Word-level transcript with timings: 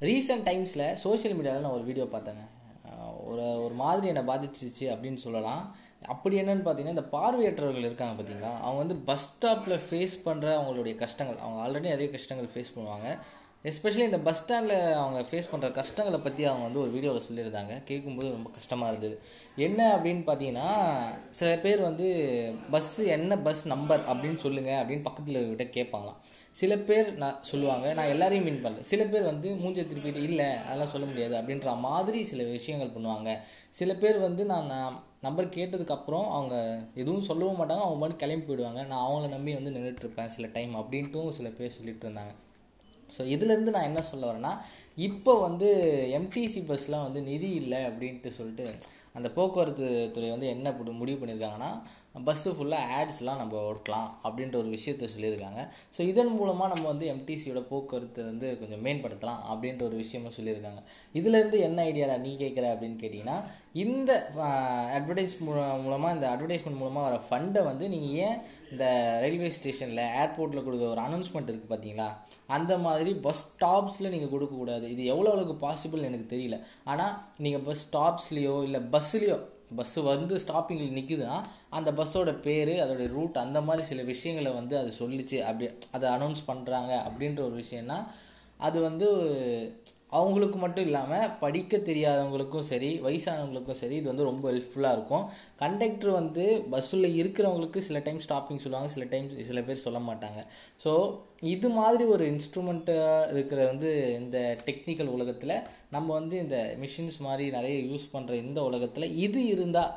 Recent 0.00 0.46
டைம்ஸில் 0.50 0.94
social 0.94 1.36
மீடியாவில் 1.38 1.64
நான் 1.64 1.76
ஒரு 1.78 1.84
வீடியோ 1.84 2.04
பார்த்தேங்க. 2.04 2.44
ஒரு 3.24 3.64
ஒரு 3.64 3.74
மாதிரி 3.74 4.06
என்னை 4.12 4.34
பாதிச்சிச்சு 4.34 4.86
அப்படின்னு 4.94 5.14
சொல்லலாம். 5.14 5.74
அப்படி 6.06 6.40
என்னன்னு 6.40 6.64
பார்த்தீங்கன்னா 6.66 6.94
இந்த 6.96 7.06
பார்வையற்றவர்கள் 7.12 7.86
இருக்காங்க 7.88 8.22
பார்த்தீங்களா? 8.22 8.52
அவங்க 8.60 8.80
வந்து 8.82 8.96
பஸ் 8.96 9.26
ஸ்டாப்பில் 9.32 9.80
ஃபேஸ் 9.88 10.16
பண்ணுற 10.24 10.48
அவங்களுடைய 10.58 10.94
கஷ்டங்கள். 10.94 11.38
அவங்க 11.38 11.58
ஆல்ரெடி 11.64 11.82
நிறைய 11.82 12.10
கஷ்டங்கள் 12.10 12.50
ஃபேஸ் 12.54 12.74
பண்ணுவாங்க. 12.76 13.18
எஸ்பெஷலி 13.68 14.04
இந்த 14.06 14.18
பஸ் 14.24 14.40
ஸ்டாண்டில் 14.40 14.80
அவங்க 15.02 15.18
ஃபேஸ் 15.28 15.46
பண்ணுற 15.50 15.68
கஷ்டங்களை 15.78 16.18
பற்றி 16.24 16.42
அவங்க 16.48 16.64
வந்து 16.64 16.80
ஒரு 16.82 16.90
வீடியோவில் 16.94 17.24
சொல்லியிருந்தாங்க. 17.28 17.74
கேட்கும்போது 17.90 18.28
ரொம்ப 18.34 18.48
கஷ்டமாக 18.56 18.90
இருந்தது. 18.92 19.16
என்ன 19.66 19.80
அப்படின்னு 19.96 20.22
பார்த்தீங்கன்னா 20.26 20.66
சில 21.38 21.50
பேர் 21.62 21.80
வந்து 21.80 22.08
பஸ்ஸு 22.74 23.04
என்ன 23.16 23.38
பஸ் 23.46 23.62
நம்பர் 23.72 24.02
அப்படின்னு 24.10 24.38
சொல்லுங்கள் 24.44 24.78
அப்படின்னு 24.80 25.06
பக்கத்தில் 25.08 25.38
இருக்கிட்ட 25.40 25.66
கேட்பாங்களாம். 25.78 26.18
சில 26.60 26.78
பேர் 26.90 27.08
நான் 27.22 27.40
சொல்லுவாங்க 27.50 27.94
நான் 27.98 28.12
எல்லாரையும் 28.14 28.46
மீன் 28.48 28.62
பண்ணல. 28.66 28.86
சில 28.92 29.02
பேர் 29.04 29.30
வந்து 29.32 29.50
மூஞ்ச 29.64 29.86
திருப்பிட்டு 29.90 30.28
இல்லை 30.28 30.50
அதெல்லாம் 30.66 30.92
சொல்ல 30.96 31.06
முடியாது 31.06 31.34
அப்படின்ற 31.40 31.80
மாதிரி 31.88 32.20
சில 32.24 32.42
விஷயங்கள் 32.56 32.94
பண்ணுவாங்க. 32.96 33.40
சில 33.80 33.94
பேர் 34.04 34.18
வந்து 34.28 34.44
நான் 34.54 34.70
நம்பர் 35.26 35.54
கேட்டதுக்கப்புறம் 35.58 36.26
அவங்க 36.38 36.56
எதுவும் 37.02 37.28
சொல்லவும் 37.32 37.60
மாட்டாங்க. 37.60 37.84
அவங்க 37.86 38.00
மட்டும் 38.02 38.22
கிளம்பி 38.24 38.46
போயிடுவாங்க. 38.48 38.82
நான் 38.90 39.04
அவங்கள 39.06 39.36
நம்பி 39.36 39.60
வந்து 39.60 39.76
நின்றுட்டுருப்பேன் 39.76 40.34
சில 40.38 40.48
டைம் 40.58 40.74
அப்படின்ட்டும் 40.82 41.36
சில 41.40 41.48
பேர் 41.60 41.78
சொல்லிட்டு 41.78 42.06
இருந்தாங்க. 42.08 42.34
ஸோ 43.10 43.22
இதுலேருந்து 43.24 43.70
நான் 43.70 43.88
என்ன 43.88 44.02
சொல்ல 44.02 44.24
வரேன்னா 44.32 44.52
இப்போ 44.98 45.32
வந்து 45.40 45.68
எம்டிசி 46.18 46.60
பஸ்லாம் 46.66 47.02
வந்து 47.02 47.22
நிதி 47.22 47.50
இல்லை 47.52 47.80
அப்படின்ட்டு 47.84 48.30
சொல்லிட்டு 48.36 48.66
அந்த 49.18 49.28
போக்குவரத்து 49.36 49.88
துறை 50.14 50.30
வந்து 50.36 50.48
என்ன 50.54 50.76
முடிவு 51.02 51.18
பண்ணியிருக்காங்கன்னா 51.20 51.72
பஸ்ஸு 52.26 52.50
ஃபுல்லாக 52.56 52.90
ஆட்ஸ்லாம் 52.96 53.40
நம்ம 53.40 53.54
ஒடுக்கலாம் 53.68 54.10
அப்படின்ற 54.26 54.56
ஒரு 54.60 54.68
விஷயத்த 54.74 55.06
சொல்லியிருக்காங்க. 55.12 55.60
ஸோ 55.94 56.00
இதன் 56.10 56.30
மூலமாக 56.38 56.68
நம்ம 56.72 56.84
வந்து 56.90 57.06
எம்டிசியோட 57.12 57.60
போக்குவரத்து 57.70 58.20
வந்து 58.28 58.46
கொஞ்சம் 58.60 58.82
மேம்படுத்தலாம் 58.84 59.40
அப்படின்ற 59.52 59.82
ஒரு 59.88 59.96
விஷயமும் 60.02 60.36
சொல்லியிருக்காங்க. 60.36 60.80
இதுலேருந்து 61.18 61.58
என்ன 61.68 61.78
ஐடியாவில் 61.90 62.22
நீ 62.26 62.32
கேட்குற 62.42 62.66
அப்படின்னு 62.74 63.00
கேட்டிங்கன்னா 63.00 63.38
இந்த 63.84 64.10
அட்வர்டைஸ் 64.98 65.34
மூலமாக 65.46 66.14
இந்த 66.16 66.26
அட்வர்டைஸ்மெண்ட் 66.34 66.80
மூலமாக 66.82 67.06
வர 67.08 67.16
ஃபண்டை 67.26 67.62
வந்து 67.70 67.84
நீங்கள் 67.94 68.14
ஏன் 68.26 68.38
இந்த 68.72 68.84
ரயில்வே 69.24 69.50
ஸ்டேஷனில் 69.56 70.04
ஏர்போர்ட்டில் 70.20 70.64
கொடுக்குற 70.66 70.88
ஒரு 70.94 71.02
அனௌன்ஸ்மெண்ட் 71.06 71.50
இருக்குது 71.50 71.72
பார்த்தீங்களா? 71.72 72.08
அந்த 72.56 72.72
மாதிரி 72.86 73.10
பஸ் 73.26 73.42
ஸ்டாப்ஸில் 73.48 74.12
நீங்கள் 74.14 74.32
கொடுக்கக்கூடாது. 74.34 74.86
இது 74.94 75.02
எவ்வளோ 75.14 75.32
அளவுக்கு 75.34 75.56
பாசிபிள் 75.66 76.08
எனக்கு 76.10 76.28
தெரியல. 76.34 76.56
ஆனால் 76.92 77.12
நீங்கள் 77.46 77.66
பஸ் 77.68 77.84
ஸ்டாப்ஸ்லேயோ 77.88 78.56
இல்லை 78.68 78.82
பஸ் 78.94 79.03
பஸ்ஸுலேயோ 79.04 79.38
பஸ்ஸு 79.76 80.02
வந்து 80.02 80.34
ஸ்டாப்பிங்கில் 80.36 80.96
நிற்குதுன்னா 80.98 81.42
அந்த 81.70 81.92
பஸ்ஸோட 81.92 82.32
பேர் 82.40 82.68
அதோடைய 82.68 83.08
ரூட் 83.08 83.36
அந்த 83.36 83.60
மாதிரி 83.60 83.86
சில 83.86 84.02
விஷயங்களை 84.02 84.52
வந்து 84.52 84.78
அது 84.78 84.92
சொல்லிச்சு. 84.98 85.40
அப்படி 85.40 85.70
அதை 85.92 86.10
அனௌன்ஸ் 86.10 86.42
பண்ணுறாங்க 86.46 86.92
அப்படின்ற 87.08 87.40
ஒரு 87.40 87.64
விஷயம்னா 87.64 88.06
அது 88.60 88.78
வந்து 88.80 89.08
அவங்களுக்கு 90.10 90.58
மட்டும் 90.58 90.84
இல்லாமல் 90.84 91.30
படிக்க 91.40 91.76
தெரியாதவங்களுக்கும் 91.76 92.66
சரி 92.70 92.90
வயசானவங்களுக்கும் 93.06 93.78
சரி 93.80 93.96
இது 93.96 94.10
வந்து 94.10 94.26
ரொம்ப 94.28 94.44
ஹெல்ப்ஃபுல்லாக 94.50 94.96
இருக்கும். 94.96 95.24
கண்டக்டர் 95.62 96.10
வந்து 96.10 96.44
பஸ்ஸில் 96.72 97.08
இருக்கிறவங்களுக்கு 97.20 97.78
சில 97.78 97.98
டைம் 97.98 98.20
ஸ்டாப்பிங் 98.26 98.62
சொல்லுவாங்க 98.64 98.90
சில 98.94 99.04
டைம் 99.04 99.26
சில 99.50 99.62
பேர் 99.62 99.84
சொல்ல 99.86 99.98
மாட்டாங்க. 99.98 100.40
ஸோ 100.84 100.92
இது 101.40 101.68
மாதிரி 101.68 102.04
ஒரு 102.04 102.26
இன்ஸ்ட்ருமெண்ட்டாக 102.32 103.30
இருக்கிற 103.32 103.66
வந்து 103.66 104.20
இந்த 104.20 104.38
டெக்னிக்கல் 104.68 105.14
உலகத்தில் 105.16 105.56
நம்ம 105.90 106.12
வந்து 106.12 106.38
இந்த 106.38 106.76
மிஷின்ஸ் 106.84 107.18
மாதிரி 107.18 107.50
நிறைய 107.50 107.78
யூஸ் 107.90 108.06
பண்ணுற 108.14 108.32
இந்த 108.46 108.62
உலகத்தில் 108.62 109.14
இது 109.26 109.46
இருந்தால் 109.46 109.92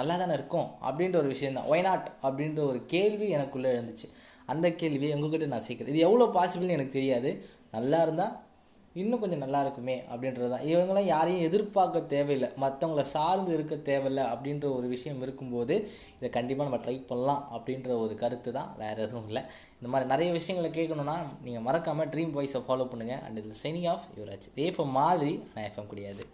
நல்லா 0.00 0.14
தானே 0.20 0.36
இருக்கும் 0.38 0.68
அப்படின்ற 0.88 1.16
ஒரு 1.22 1.30
விஷயம் 1.34 1.58
தான் 1.58 1.70
ஒய் 1.72 1.86
நாட் 1.88 2.06
அப்படின்ற 2.26 2.60
ஒரு 2.70 2.78
கேள்வி 2.94 3.26
எனக்குள்ளே 3.38 3.72
இருந்துச்சு 3.76 4.06
அந்த 4.52 4.66
கேள்வியை 4.80 5.12
உங்ககிட்ட 5.16 5.48
நான் 5.50 5.66
சீக்கிரம் 5.66 5.92
இது 5.92 6.06
எவ்வளோ 6.06 6.26
பாசிபிள்னு 6.38 6.76
எனக்கு 6.78 6.98
தெரியாது. 7.00 7.30
நல்லா 7.76 8.00
இருந்தால் 8.06 8.34
இன்னும் 9.00 9.20
கொஞ்சம் 9.20 9.42
நல்லா 9.42 9.60
இருக்குமே 9.64 9.94
அப்படின்றது 10.10 10.48
தான் 10.54 10.64
இவங்களாம் 10.70 11.06
யாரையும் 11.12 11.44
எதிர்பார்க்க 11.48 12.00
தேவையில்லை. 12.14 12.48
மற்றவங்கள 12.64 13.04
சார்ந்து 13.12 13.50
இருக்க 13.56 13.74
தேவையில்லை 13.86 14.24
அப்படின்ற 14.32 14.66
ஒரு 14.78 14.86
விஷயம் 14.94 15.22
இருக்கும்போது 15.26 15.74
இதை 16.18 16.30
கண்டிப்பாக 16.36 16.68
நம்ம 16.68 16.80
ட்ரை 16.84 16.96
பண்ணலாம் 17.12 17.42
அப்படின்ற 17.56 17.96
ஒரு 18.02 18.16
கருத்து 18.24 18.52
தான் 18.58 18.70
வேறு 18.82 19.00
எதுவும் 19.06 19.30
இல்லை. 19.30 19.44
இந்த 19.78 19.90
மாதிரி 19.94 20.12
நிறைய 20.12 20.30
விஷயங்களை 20.38 20.70
கேட்கணுன்னா 20.78 21.16
நீங்கள் 21.46 21.66
மறக்காமல் 21.68 22.12
ட்ரீம் 22.14 22.36
வாய்ஸை 22.36 22.62
ஃபாலோ 22.68 22.88
பண்ணுங்கள் 22.92 23.24
அண்ட் 23.26 23.40
இதில் 23.42 23.60
சைனிங் 23.64 23.90
ஆஃப் 23.94 24.06
யுவராஜ். 24.20 24.48
ஏஃபம் 24.66 24.94
மாதிரி 25.00 25.34
நான் 25.54 25.66
எஃப்எம் 25.70 25.92
கிடையாது. 25.94 26.24